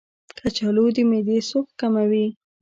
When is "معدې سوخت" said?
1.09-1.73